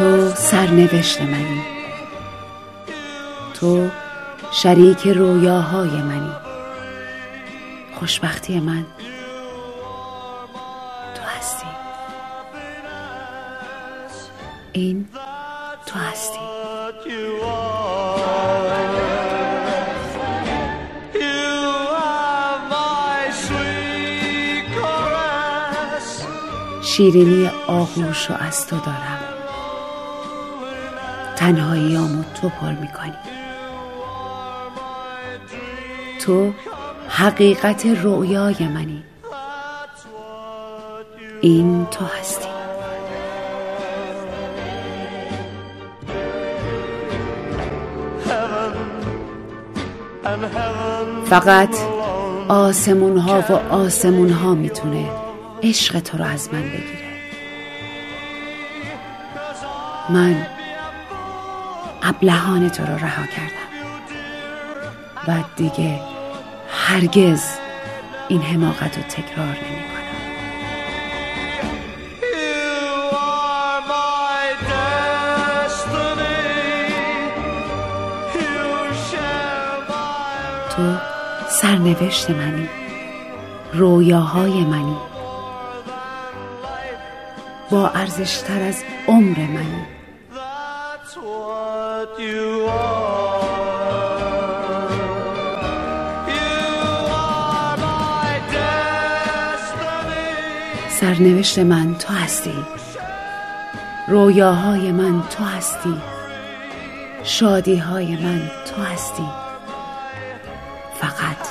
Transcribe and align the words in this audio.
تو 0.00 0.34
سرنوشت 0.34 1.20
منی. 1.20 1.62
تو 3.54 3.90
شریک 4.52 5.08
رویاهای 5.08 5.90
منی. 5.90 6.32
خوشبختی 7.98 8.60
من 8.60 8.86
تو 11.14 11.22
هستی. 11.38 11.66
این 14.72 15.08
تو 15.86 15.98
هستی. 15.98 16.38
شیرینی 26.82 27.50
آغوش 27.66 28.30
و 28.30 28.34
از 28.34 28.66
تو 28.66 28.76
دارم. 28.76 29.39
تنهاییامو 31.40 32.24
تو 32.34 32.48
پر 32.48 32.70
می‌کنی. 32.70 33.14
تو 36.20 36.52
حقیقت 37.08 37.86
رویای 37.86 38.68
منی. 38.74 39.02
این 41.40 41.86
تو 41.90 42.04
هستی. 42.04 42.48
فقط 51.26 51.76
آسمون 52.48 53.18
ها 53.18 53.44
و 53.48 53.52
آسمون 53.52 54.30
ها 54.30 54.54
می‌تونه 54.54 55.08
عشق 55.62 56.00
تو 56.00 56.18
رو 56.18 56.24
از 56.24 56.48
من 56.52 56.62
بگیره. 56.62 57.10
من 60.08 60.46
ابلهان 62.10 62.68
تو 62.68 62.82
رو 62.82 62.94
رها 62.94 63.26
کردم 63.26 63.70
و 65.28 65.44
دیگه 65.56 66.00
هرگز 66.70 67.42
این 68.28 68.42
حماقت 68.42 68.96
رو 68.96 69.02
تکرار 69.02 69.46
نمی 69.46 69.82
کنم 69.82 70.00
تو 80.76 80.96
سرنوشت 81.50 82.30
منی. 82.30 82.68
رویاهای 83.72 84.64
منی. 84.64 84.96
با 87.70 87.88
ارزشتر 87.88 88.62
از 88.62 88.82
عمر 89.08 89.38
منی. 89.38 89.99
سرنوشت 101.00 101.58
من 101.58 101.94
تو 101.94 102.12
هستی. 102.12 102.54
رویاهای 104.08 104.92
من 104.92 105.22
تو 105.28 105.44
هستی. 105.44 106.02
شادیهای 107.24 108.16
من 108.16 108.50
تو 108.66 108.82
هستی. 108.82 109.28
فقط 111.00 111.46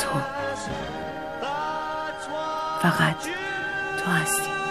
تو. 0.00 0.20
فقط 2.82 3.16
تو 4.04 4.10
هستی. 4.10 4.67